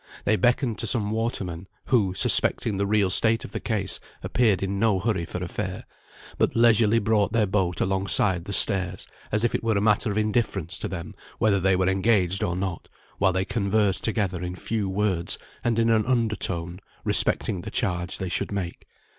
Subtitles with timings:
[0.25, 4.79] They beckoned to some watermen, who, suspecting the real state of the case, appeared in
[4.79, 5.83] no hurry for a fare,
[6.39, 10.17] but leisurely brought their boat alongside the stairs, as if it were a matter of
[10.17, 14.89] indifference to them whether they were engaged or not, while they conversed together in few
[14.89, 18.87] words, and in an under tone, respecting the charge they should make.